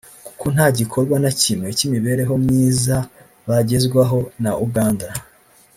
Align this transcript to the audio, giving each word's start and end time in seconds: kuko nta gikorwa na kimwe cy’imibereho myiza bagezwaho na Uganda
kuko 0.27 0.45
nta 0.55 0.67
gikorwa 0.77 1.15
na 1.23 1.31
kimwe 1.41 1.69
cy’imibereho 1.77 2.33
myiza 2.45 2.97
bagezwaho 3.47 4.19
na 4.43 4.51
Uganda 4.65 5.07